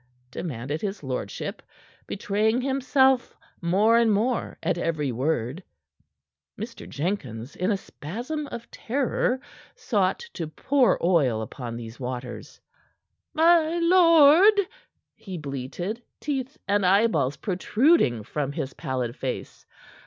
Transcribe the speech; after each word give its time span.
demanded 0.31 0.81
his 0.81 1.03
lordship, 1.03 1.61
betraying 2.07 2.59
himself 2.61 3.37
more 3.61 3.97
and 3.99 4.11
more 4.11 4.57
at 4.63 4.75
every 4.79 5.11
word. 5.11 5.63
Mr. 6.59 6.89
Jenkins, 6.89 7.55
in 7.55 7.69
a 7.71 7.77
spasm 7.77 8.47
of 8.47 8.71
terror, 8.71 9.39
sought 9.75 10.17
to 10.33 10.47
pour 10.47 10.97
oil 11.05 11.39
upon 11.43 11.75
these 11.77 11.99
waters. 11.99 12.59
"My 13.35 13.77
lord," 13.77 14.61
he 15.15 15.37
bleated, 15.37 16.01
teeth 16.19 16.57
and 16.67 16.83
eyeballs 16.83 17.37
protruding 17.37 18.23
from 18.23 18.53
his 18.53 18.73
pallid 18.73 19.15
face. 19.15 19.67